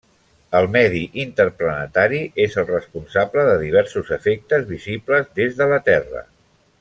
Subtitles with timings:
[0.59, 6.25] El medi interplanetari és el responsable de diversos efectes visibles des de la Terra.